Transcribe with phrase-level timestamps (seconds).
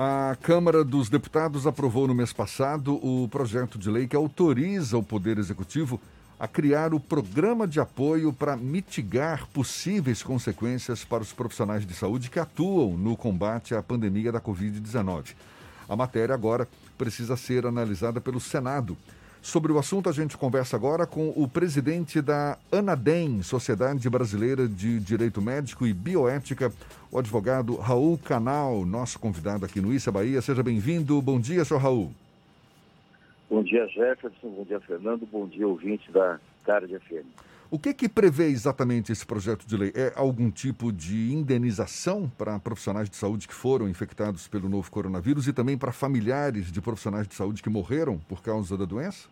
[0.00, 5.02] A Câmara dos Deputados aprovou no mês passado o projeto de lei que autoriza o
[5.02, 6.00] Poder Executivo
[6.38, 12.30] a criar o programa de apoio para mitigar possíveis consequências para os profissionais de saúde
[12.30, 15.34] que atuam no combate à pandemia da Covid-19.
[15.88, 18.96] A matéria agora precisa ser analisada pelo Senado.
[19.40, 24.98] Sobre o assunto, a gente conversa agora com o presidente da ANADEM, Sociedade Brasileira de
[25.00, 26.72] Direito Médico e Bioética,
[27.10, 30.42] o advogado Raul Canal, nosso convidado aqui no Issa Bahia.
[30.42, 31.20] Seja bem-vindo.
[31.22, 32.12] Bom dia, senhor Raul.
[33.48, 34.50] Bom dia, Jefferson.
[34.50, 35.26] Bom dia, Fernando.
[35.26, 37.26] Bom dia, ouvinte da Tarde FM.
[37.70, 39.92] O que, que prevê exatamente esse projeto de lei?
[39.94, 45.46] É algum tipo de indenização para profissionais de saúde que foram infectados pelo novo coronavírus
[45.46, 49.28] e também para familiares de profissionais de saúde que morreram por causa da doença?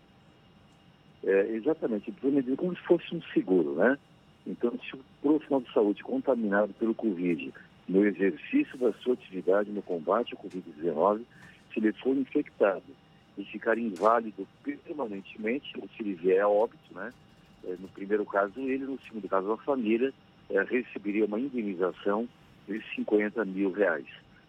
[1.27, 2.15] É, exatamente,
[2.57, 3.99] como se fosse um seguro, né?
[4.47, 7.53] Então, se o profissional de saúde contaminado pelo Covid
[7.89, 11.23] no exercício da sua atividade no combate ao Covid-19,
[11.73, 12.85] se ele for infectado
[13.37, 17.13] e ficar inválido permanentemente, ou se ele vier a óbito, né?
[17.65, 20.15] É, no primeiro caso ele, no segundo caso a família,
[20.49, 22.29] é, receberia uma indenização
[22.69, 24.07] de 50 mil reais.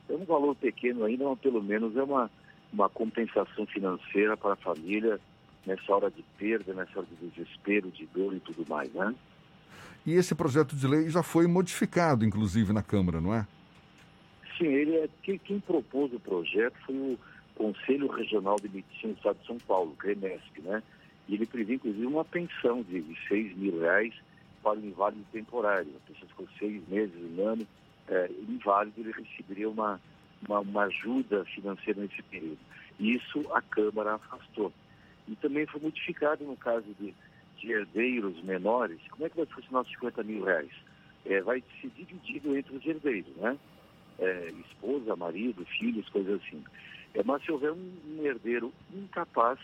[0.08, 2.30] É um valor pequeno ainda, mas pelo menos é uma,
[2.72, 5.20] uma compensação financeira para a família
[5.68, 9.14] nessa hora de perda, nessa hora de desespero, de dor e tudo mais, né?
[10.06, 13.46] E esse projeto de lei já foi modificado, inclusive, na Câmara, não é?
[14.58, 17.20] Sim, ele é, quem, quem propôs o projeto foi o
[17.54, 20.82] Conselho Regional de Medicina do Estado de São Paulo, CREMESP, né?
[21.28, 24.14] E ele prevê, inclusive, uma pensão de, de 6 mil reais
[24.64, 25.92] para o inválido temporário.
[25.98, 27.68] A pessoa ficou seis meses, um ano,
[28.08, 30.00] é, inválido, ele receberia uma,
[30.48, 32.60] uma, uma ajuda financeira nesse período.
[32.98, 34.72] Isso a Câmara afastou.
[35.28, 37.14] E também foi modificado no caso de,
[37.58, 39.00] de herdeiros menores.
[39.10, 40.72] Como é que vai funcionar os 50 mil reais?
[41.26, 43.58] É, vai ser dividido entre os herdeiros, né?
[44.20, 46.64] É, esposa, marido, filhos, coisas assim.
[47.14, 49.60] É, mas se houver um, um herdeiro incapaz,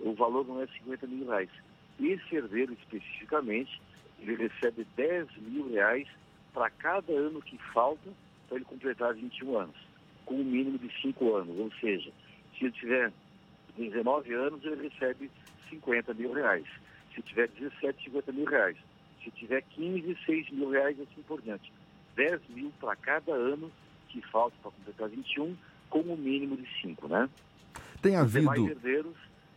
[0.00, 1.50] o valor não é 50 mil reais.
[2.00, 3.80] Esse herdeiro especificamente,
[4.20, 6.08] ele recebe 10 mil reais
[6.52, 8.10] para cada ano que falta
[8.48, 9.76] para ele completar 21 anos,
[10.24, 11.58] com um mínimo de 5 anos.
[11.58, 12.10] Ou seja,
[12.56, 13.12] se ele tiver
[13.76, 15.30] 19 anos, ele recebe
[15.70, 16.66] 50 mil reais.
[17.14, 18.76] Se tiver 17, 50 mil reais.
[19.22, 21.72] Se tiver 15, 6 mil reais, assim por diante.
[22.16, 23.70] 10 mil para cada ano
[24.08, 25.56] que falta para completar 21,
[25.90, 27.28] com o um mínimo de 5, né?
[28.00, 28.50] Tem havido...
[28.50, 29.16] Os herdeiros,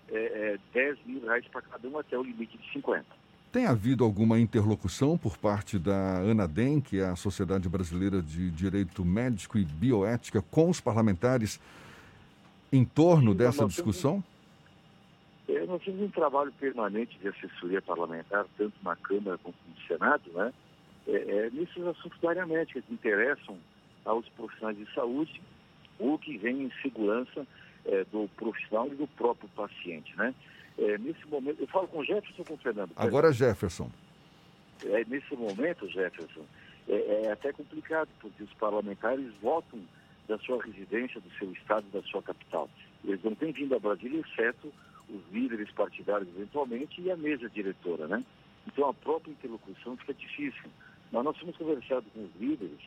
[0.10, 3.06] é, é, 10 mil reais para cada um até o limite de 50.
[3.52, 9.06] Tem havido alguma interlocução por parte da ANADEM, que é a Sociedade Brasileira de Direito
[9.06, 11.60] Médico e Bioética, com os parlamentares
[12.78, 14.24] em torno Sim, dessa discussão?
[15.48, 20.24] É, nós temos um trabalho permanente de assessoria parlamentar, tanto na Câmara como no Senado,
[20.34, 20.54] né?
[21.08, 23.58] É, é, nesses assuntos da área médica que interessam
[24.04, 25.42] aos profissionais de saúde
[26.00, 27.48] ou que vem em segurança
[27.86, 30.34] é, do profissional e do próprio paciente, né?
[30.78, 32.92] É, nesse momento, eu falo com o Jefferson ou com o Fernando?
[32.96, 33.90] Agora Jefferson.
[34.86, 36.46] É, nesse momento, Jefferson,
[36.88, 39.80] é, é até complicado, porque os parlamentares votam
[40.28, 42.70] da sua residência, do seu estado, da sua capital.
[43.04, 44.72] Eles não têm vindo a Brasília, exceto
[45.10, 48.24] os líderes partidários, eventualmente, e a mesa diretora, né?
[48.68, 50.70] Então, a própria interlocução fica difícil.
[51.12, 52.80] Mas nós temos conversado com os líderes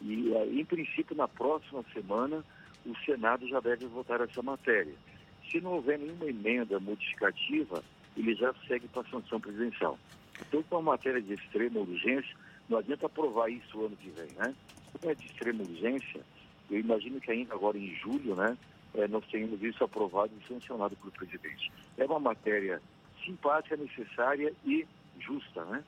[0.00, 2.44] e, eh, em princípio, na próxima semana,
[2.86, 4.94] o Senado já deve votar essa matéria.
[5.50, 7.82] Se não houver nenhuma emenda modificativa,
[8.16, 9.98] ele já segue para a sanção presidencial.
[10.40, 12.36] Então, com a matéria de extrema urgência,
[12.68, 14.54] não adianta aprovar isso o ano que vem, né?
[15.02, 16.20] É de extrema urgência,
[16.70, 18.56] eu imagino que ainda agora em julho, né,
[18.94, 21.70] é, nós tenhamos isso aprovado e sancionado pelo presidente.
[21.98, 22.80] É uma matéria
[23.24, 24.86] simpática, necessária e
[25.18, 25.82] justa, né?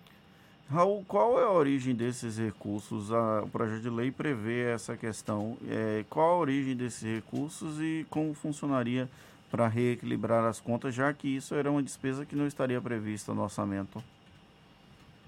[0.69, 3.11] Raul, qual é a origem desses recursos?
[3.11, 5.57] o projeto de lei prevê essa questão.
[5.69, 9.09] É, qual a origem desses recursos e como funcionaria
[9.49, 13.43] para reequilibrar as contas, já que isso era uma despesa que não estaria prevista no
[13.43, 14.03] orçamento?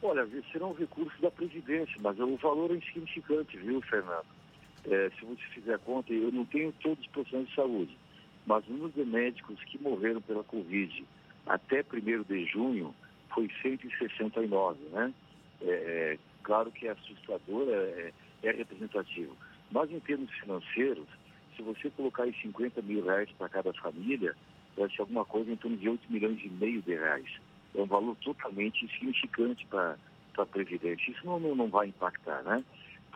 [0.03, 4.27] Olha, serão recursos da Previdência, mas o valor é insignificante, viu, Fernando?
[4.85, 7.97] É, se você fizer a conta, eu não tenho todos os profissionais de saúde,
[8.47, 11.05] mas o número de médicos que morreram pela Covid
[11.47, 12.95] até 1 de junho
[13.35, 15.13] foi 169, né?
[15.61, 19.37] É, é, claro que é assustador, é, é, representativo.
[19.71, 21.07] Mas em termos financeiros,
[21.57, 24.35] se você colocar aí 50 mil reais para cada família,
[24.77, 27.29] vai ser alguma coisa em torno de 8 milhões e meio de reais.
[27.75, 29.97] É um valor totalmente insignificante para
[30.39, 31.11] a Previdência.
[31.11, 32.65] Isso não, não vai impactar, né?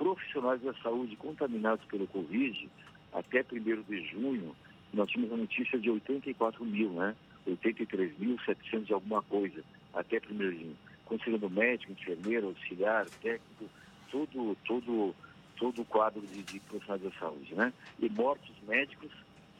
[0.02, 2.68] Profissionais da saúde contaminados pelo Covid,
[3.12, 4.52] até 1 de junho,
[4.92, 7.14] nós tínhamos a notícia de 84 mil, né?
[7.46, 9.62] 83.700 e alguma coisa,
[9.94, 10.76] até 1 de junho.
[11.04, 13.70] Considerando médico, enfermeiro, auxiliar, técnico,
[14.10, 15.14] todo, todo
[15.56, 17.72] todo o quadro de, de profissionais da saúde, né?
[18.00, 19.12] E mortos médicos,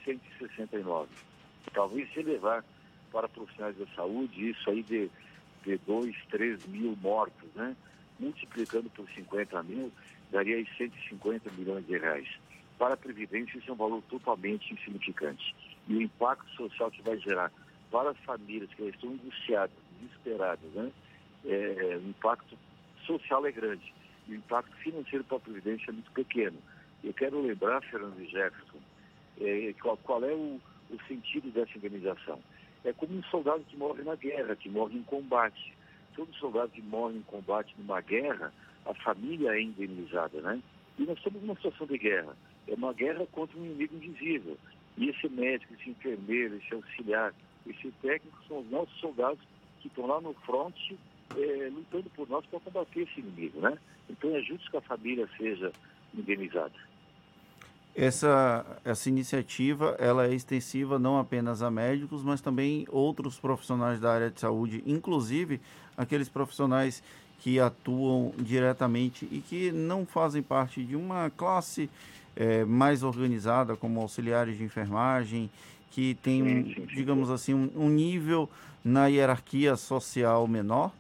[0.05, 1.09] 169.
[1.73, 2.65] Talvez se levar
[3.13, 5.09] para profissionais da saúde, isso aí de,
[5.65, 7.77] de 2, 3 mil mortos, né?
[8.19, 9.93] Multiplicando por 50 mil,
[10.33, 12.29] daria aí 150 milhões de reais.
[12.79, 15.55] Para a Previdência, isso é um valor totalmente insignificante.
[15.87, 17.53] E o impacto social que vai gerar
[17.91, 20.91] para as famílias que estão angustiadas, desesperadas, né?
[21.45, 22.57] É, o impacto
[23.07, 23.93] social é grande.
[24.27, 26.59] E o impacto financeiro para a Previdência é muito pequeno.
[27.05, 28.79] Eu quero lembrar, Fernando Jefferson,
[29.41, 32.41] é, qual, qual, é o, o sentido dessa indenização.
[32.85, 35.75] É como um soldado que morre na guerra, que morre em combate.
[36.15, 38.53] Todo soldado que morre em combate numa guerra,
[38.87, 40.61] a família é indenizada, né?
[40.99, 42.37] E nós estamos numa situação de guerra.
[42.69, 44.57] É uma guerra contra um inimigo invisível.
[44.97, 47.33] E esse médico, esse enfermeiro, esse auxiliar,
[47.67, 49.41] esse técnico são os nossos soldados
[49.81, 50.99] que estão lá no fronte
[51.37, 53.79] é, lutando por nós para combater esse inimigo, né?
[54.09, 55.73] Então é justo que a família seja
[56.15, 56.75] indenizada.
[57.95, 64.13] Essa, essa iniciativa ela é extensiva não apenas a médicos, mas também outros profissionais da
[64.13, 65.61] área de saúde, inclusive
[65.97, 67.03] aqueles profissionais
[67.43, 71.91] que atuam diretamente e que não fazem parte de uma classe
[72.37, 75.51] é, mais organizada, como auxiliares de enfermagem,
[75.91, 78.49] que tem, um, digamos assim, um, um nível
[78.85, 80.93] na hierarquia social menor?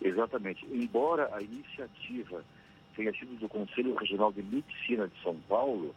[0.00, 0.64] Exatamente.
[0.72, 2.44] Embora a iniciativa
[2.94, 5.92] tenha sido do Conselho Regional de Medicina de São Paulo,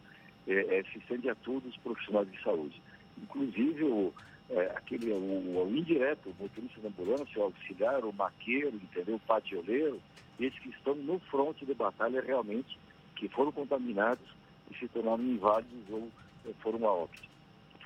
[0.48, 2.82] é, é, se estende a todos os profissionais de saúde.
[3.22, 4.12] Inclusive o,
[4.50, 9.16] é, aquele, o, o, indireto, o motorista da ambulância, o auxiliar, o maqueiro, entendeu?
[9.16, 10.00] o patioleiro,
[10.38, 12.78] esses que estão no fronte de batalha realmente,
[13.16, 14.26] que foram contaminados
[14.70, 16.08] e se tornaram inválidos ou
[16.46, 17.28] é, foram a óbito.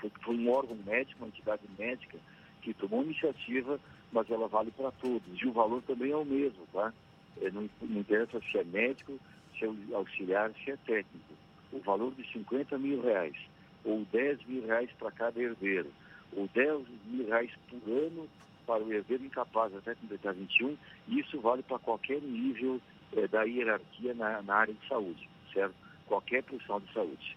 [0.00, 2.18] Foi, foi um órgão médico, uma entidade médica,
[2.62, 3.78] que tomou iniciativa,
[4.12, 5.40] mas ela vale para todos.
[5.40, 6.92] E o valor também é o mesmo, tá?
[7.40, 9.18] É, não, não interessa se é médico,
[9.56, 11.34] se é auxiliar, se é técnico.
[11.72, 13.36] O valor de 50 mil reais,
[13.84, 15.90] ou 10 mil reais para cada herdeiro,
[16.36, 18.28] ou 10 mil reais por ano
[18.66, 20.76] para o herdeiro incapaz até completar 21,
[21.08, 22.80] isso vale para qualquer nível
[23.16, 25.74] é, da hierarquia na, na área de saúde, certo?
[26.06, 27.36] Qualquer profissional de saúde.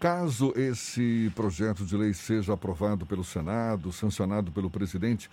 [0.00, 5.30] Caso esse projeto de lei seja aprovado pelo Senado, sancionado pelo presidente,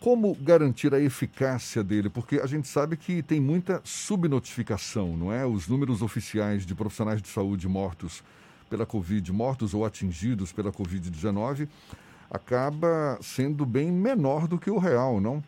[0.00, 2.08] como garantir a eficácia dele?
[2.08, 5.44] Porque a gente sabe que tem muita subnotificação, não é?
[5.44, 8.22] Os números oficiais de profissionais de saúde mortos
[8.68, 11.68] pela Covid, mortos ou atingidos pela Covid-19,
[12.30, 15.42] acaba sendo bem menor do que o real, não?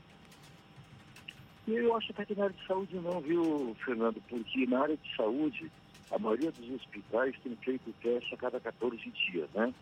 [1.66, 4.22] Eu acho até que na área de saúde não, viu, Fernando?
[4.28, 5.70] Porque na área de saúde,
[6.12, 9.74] a maioria dos hospitais tem feito teste a cada 14 dias, né?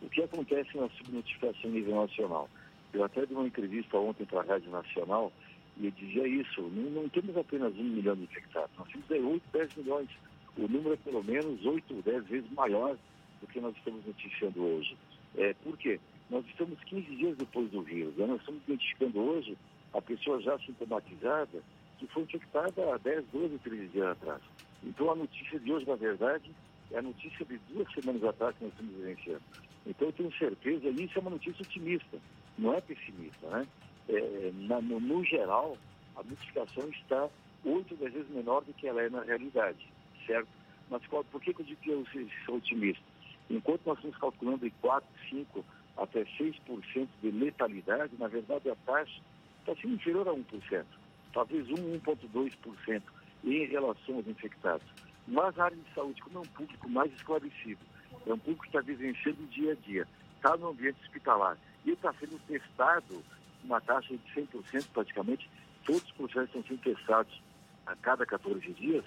[0.00, 2.48] O que acontece na subnotificação a nível nacional?
[2.92, 5.32] Eu até dei uma entrevista ontem para a Rádio Nacional
[5.78, 9.42] e eu dizia isso, não, não, temos apenas um milhão de infectados, nós temos 8,
[9.52, 10.08] 10 milhões.
[10.56, 12.96] O número é pelo menos 8 ou 10 vezes maior
[13.40, 14.96] do que nós estamos noticiando hoje.
[15.36, 15.98] É, por quê?
[16.30, 18.26] Nós estamos 15 dias depois do vírus, né?
[18.26, 19.56] nós estamos identificando hoje
[19.92, 21.62] a pessoa já sintomatizada
[21.98, 24.42] que foi infectada há 10, 12, 13 dias atrás.
[24.82, 26.50] Então a notícia de hoje, na verdade,
[26.90, 29.42] é a notícia de duas semanas atrás que nós estamos vivenciando.
[29.86, 32.18] Então eu tenho certeza, e isso é uma notícia otimista
[32.58, 33.66] não é pessimista, né?
[34.08, 35.76] É, na, no, no, geral,
[36.16, 37.28] a multiplicação está
[37.64, 39.86] oito vezes menor do que ela é na realidade,
[40.26, 40.48] certo?
[40.90, 42.06] Mas qual, por que, que eu digo que eu
[42.44, 43.02] sou otimista?
[43.50, 45.64] Enquanto nós estamos calculando em 4, 5
[45.96, 49.20] até 6% de letalidade, na verdade a taxa
[49.60, 50.84] está sendo inferior a 1%,
[51.32, 53.02] talvez 1, 1,2%
[53.44, 54.86] em relação aos infectados.
[55.26, 57.80] Mas a área de saúde, como é um público mais esclarecido,
[58.26, 61.90] é um público que está vivenciando o dia a dia, está no ambiente hospitalar, e
[61.90, 63.22] está sendo testado
[63.64, 65.48] uma taxa de 100% praticamente,
[65.84, 67.42] todos os processos estão sendo testados
[67.86, 69.04] a cada 14 dias,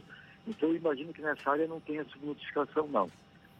[0.47, 3.09] então eu imagino que nessa área não tenha subnotificação não.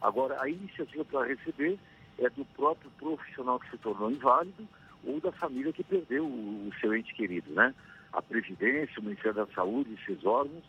[0.02, 1.80] Agora, a iniciativa para receber
[2.18, 4.68] é do próprio profissional que se tornou inválido
[5.04, 7.74] ou da família que perdeu o, seu ente querido, né?
[8.14, 10.64] A Previdência, o Ministério da Saúde esses órgãos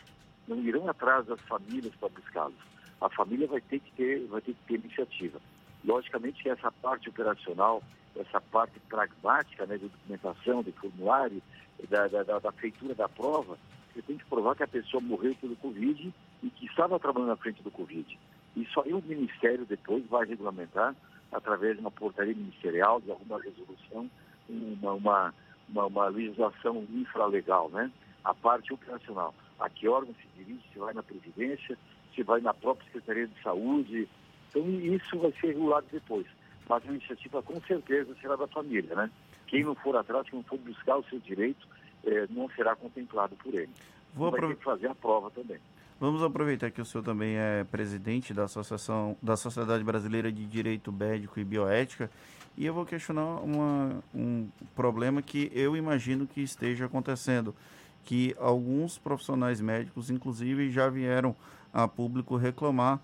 [0.49, 2.55] não irão atrás das famílias para buscá-los.
[3.01, 5.41] A família vai ter que ter, vai ter que ter iniciativa.
[5.85, 7.83] Logicamente que essa parte operacional
[8.21, 11.43] essa parte pragmática né, de documentação, de formulário,
[11.89, 13.59] da, da, da, feitura da prova,
[13.97, 16.12] você tem que provar que a pessoa morreu pelo Covid
[16.43, 18.19] e que estava trabalhando na frente do Covid.
[18.55, 20.95] Isso aí o Ministério depois vai regulamentar
[21.33, 24.11] através de uma portaria ministerial, de alguma resolução,
[24.49, 25.35] uma, uma,
[25.69, 27.91] uma, uma legislação infralegal, né?
[28.23, 29.35] A parte operacional.
[29.59, 31.79] A que órgão se dirige, se vai na Previdência,
[32.15, 34.09] se vai na própria Secretaria de Saúde.
[34.50, 36.26] Então, isso vai ser regulado depois
[36.69, 39.11] mas a iniciativa com certeza será da família, né?
[39.47, 41.67] Quem não for atrás, quem não for buscar o seu direito,
[42.07, 43.71] eh, não será contemplado por ele.
[44.15, 45.59] Vou vai ter que fazer a prova também.
[45.99, 50.93] Vamos aproveitar que o senhor também é presidente da Associação da Sociedade Brasileira de Direito
[50.93, 52.11] Médico e Bioética
[52.57, 57.55] e eu vou questionar uma, um problema que eu imagino que esteja acontecendo,
[58.03, 61.37] que alguns profissionais médicos, inclusive, já vieram
[61.73, 62.99] a público reclamar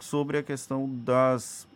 [0.00, 1.68] sobre a questão das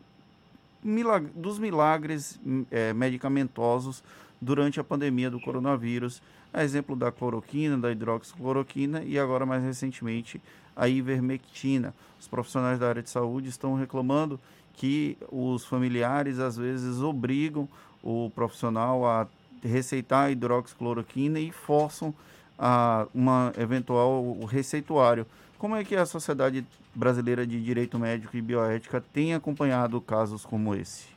[0.82, 2.40] milag dos milagres
[2.72, 4.02] é, medicamentosos
[4.42, 6.20] durante a pandemia do coronavírus,
[6.52, 10.42] a exemplo da cloroquina, da hidroxicloroquina e agora mais recentemente
[10.74, 11.94] a ivermectina.
[12.18, 14.40] Os profissionais da área de saúde estão reclamando
[14.74, 17.68] que os familiares às vezes obrigam
[18.02, 19.28] o profissional a
[19.62, 22.12] receitar a hidroxicloroquina e forçam
[22.58, 25.24] a uma eventual receituário.
[25.56, 30.74] Como é que a Sociedade Brasileira de Direito Médico e Bioética tem acompanhado casos como
[30.74, 31.11] esse?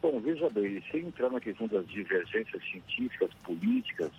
[0.00, 4.12] Bom, veja bem, sem entrar na questão das divergências científicas, políticas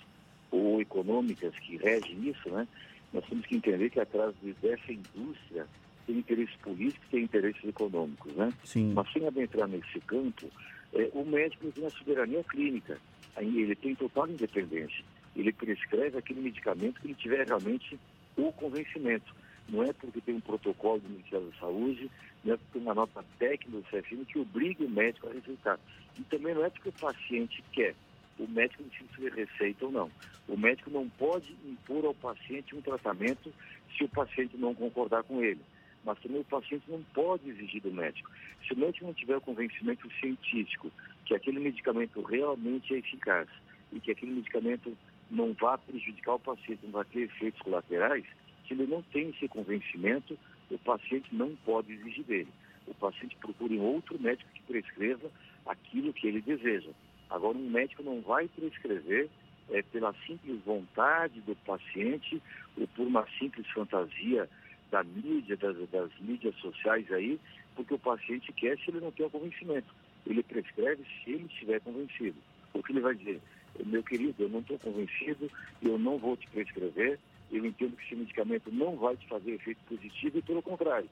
[0.51, 2.67] ou econômicas que regem isso, né?
[3.13, 5.65] Nós temos que entender que atrás dessa indústria
[6.05, 8.51] tem interesses políticos e tem interesses econômicos, né?
[8.63, 8.93] Sim.
[8.93, 10.49] Mas sem adentrar nesse campo,
[10.93, 12.99] é, o médico tem a soberania clínica,
[13.37, 15.03] ele tem total independência.
[15.35, 17.97] Ele prescreve aquele medicamento que ele tiver realmente
[18.35, 19.33] o convencimento.
[19.69, 22.09] Não é porque tem um protocolo do Ministério da Saúde,
[22.43, 25.79] não é porque tem uma nota técnica do CFM que obriga o médico a receitar.
[26.17, 27.95] E também não é porque o paciente quer.
[28.39, 30.11] O médico decide se receita ou não.
[30.47, 33.53] O médico não pode impor ao paciente um tratamento
[33.95, 35.61] se o paciente não concordar com ele.
[36.03, 38.31] Mas também o paciente não pode exigir do médico.
[38.65, 40.89] Se o médico não tiver o convencimento científico
[41.25, 43.47] que aquele medicamento realmente é eficaz
[43.91, 44.97] e que aquele medicamento
[45.29, 48.25] não vá prejudicar o paciente, não vai ter efeitos colaterais,
[48.69, 50.37] se ele não tem esse convencimento,
[50.69, 52.47] o paciente não pode exigir dele.
[52.87, 55.29] O paciente procura um outro médico que prescreva
[55.65, 56.91] aquilo que ele deseja.
[57.29, 59.27] Agora, um médico não vai prescrever
[59.71, 62.41] é, pela simples vontade do paciente
[62.77, 64.47] ou por uma simples fantasia
[64.91, 67.39] da mídia, das, das mídias sociais aí,
[67.75, 69.93] porque o paciente quer se ele não tem o convencimento.
[70.25, 72.37] Ele prescreve se ele estiver convencido.
[72.73, 73.41] O que ele vai dizer?
[73.85, 75.49] meu querido, eu não estou convencido,
[75.81, 77.19] eu não vou te prescrever,
[77.51, 81.09] eu entendo que esse medicamento não vai te fazer efeito positivo e pelo contrário,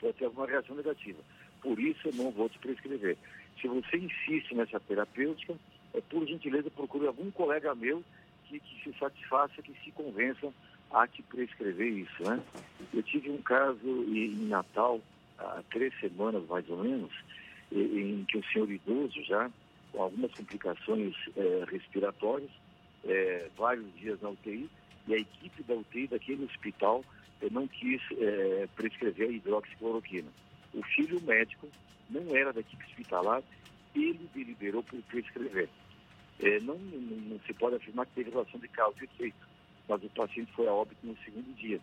[0.00, 1.18] pode ter alguma reação negativa.
[1.60, 3.16] Por isso eu não vou te prescrever.
[3.60, 5.54] Se você insiste nessa terapêutica,
[5.94, 8.04] é, por gentileza procure algum colega meu
[8.46, 10.52] que, que se satisfaça, que se convença
[10.90, 12.22] a te prescrever isso.
[12.22, 12.40] Né?
[12.94, 15.00] Eu tive um caso em Natal,
[15.38, 17.12] há três semanas mais ou menos,
[17.72, 19.50] em que o senhor idoso já
[19.92, 22.50] com algumas complicações é, respiratórias,
[23.04, 24.68] é, vários dias na UTI,
[25.08, 27.04] e a equipe da UTI daquele hospital
[27.40, 28.00] é, não quis
[28.76, 30.28] prescrever a hidroxicloroquina.
[30.74, 31.68] O filho médico
[32.10, 33.42] não era da equipe hospitalar,
[33.94, 35.68] ele deliberou por prescrever.
[36.62, 39.48] Não, não, não, se pode afirmar que teve relação de causa e efeito,
[39.88, 41.80] mas o paciente foi a óbito no segundo dia.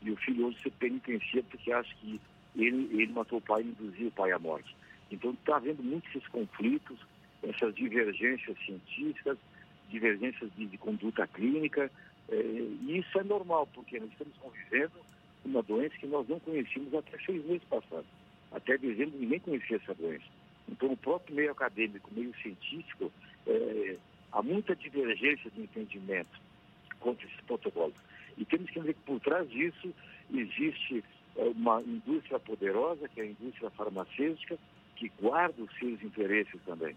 [0.00, 2.20] E o filho hoje se penitencia porque acha que
[2.56, 4.74] ele, ele matou o pai e induziu o pai à morte.
[5.10, 6.98] Então está havendo muitos esses conflitos,
[7.42, 9.38] essas divergências científicas,
[9.88, 11.90] divergências de, de conduta clínica, é,
[12.34, 14.92] e isso é normal, porque nós estamos convivendo
[15.42, 18.06] com uma doença que nós não conhecíamos até seis meses passados.
[18.50, 20.24] Até dezembro ninguém conhecia essa doença.
[20.68, 23.12] Então, o próprio meio acadêmico, meio científico,
[23.46, 23.96] é,
[24.30, 26.40] há muita divergência de entendimento
[27.00, 27.96] contra esses protocolos.
[28.38, 29.92] E temos que ver que por trás disso
[30.32, 31.04] existe
[31.36, 34.58] é, uma indústria poderosa, que é a indústria farmacêutica,
[34.96, 36.96] que guarda os seus interesses também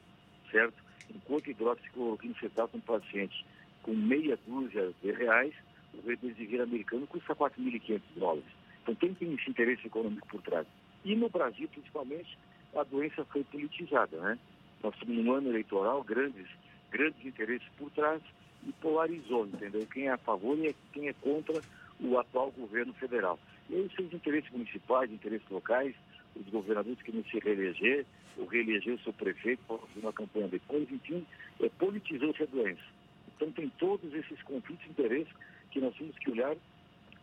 [0.56, 0.75] certo?
[1.13, 3.46] Enquanto hidroxicloroquina você trata um paciente
[3.86, 5.54] com meia dúzia de reais,
[5.94, 8.50] o remdesivir americano custa 4.500 dólares.
[8.82, 10.65] Então quem tem esse interesse econômico por trás?
[11.04, 12.36] E no Brasil, principalmente,
[12.75, 14.39] a doença foi politizada, né?
[14.82, 16.48] Nós estamos num ano eleitoral, grandes,
[16.89, 18.24] grandes interesses por trás
[18.65, 19.86] e polarizou, entendeu?
[19.94, 21.62] Quem é a favor e quem é contra
[22.00, 23.38] o atual governo federal.
[23.70, 25.94] E aí os interesses municipais, interesses locais,
[26.36, 28.04] os governadores que não se reeleger,
[28.36, 29.62] ou reeleger o seu prefeito
[29.96, 31.24] uma campanha depois, enfim,
[31.60, 32.95] é, politizou-se a doença.
[33.36, 35.30] Então tem todos esses conflitos de interesse
[35.72, 36.56] que nós temos que olhar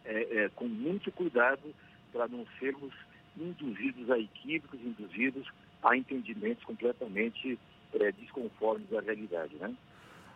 [0.04, 1.62] é, é, com muito cuidado
[2.12, 2.92] para não sermos
[3.36, 5.48] induzidos a equívocos, induzidos
[5.82, 7.58] a entendimentos completamente
[7.94, 9.74] é, desconformes à realidade, né?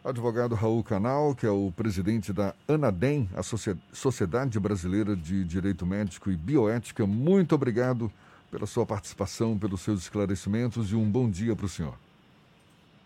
[0.04, 6.30] Advogado Raul Canal, que é o presidente da ANADEM, a Sociedade Brasileira de Direito Médico
[6.30, 8.10] e Bioética, muito obrigado
[8.48, 11.98] pela sua participação, pelos seus esclarecimentos e um bom dia para o senhor.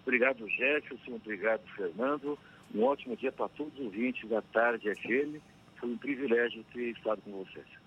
[0.03, 1.15] Obrigado, Jefferson.
[1.15, 2.39] Obrigado, Fernando.
[2.75, 5.43] Um ótimo dia para todos os ouvintes da Tarde FM.
[5.77, 7.80] Foi um privilégio ter estado com vocês.